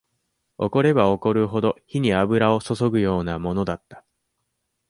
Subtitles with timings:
[0.57, 4.03] 怒れば怒るほど、火に油を注ぐようなものだった。